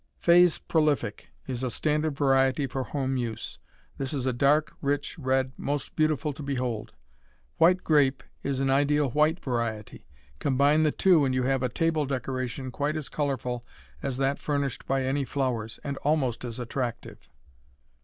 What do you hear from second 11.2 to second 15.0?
and you have a table decoration quite as colorful as that furnished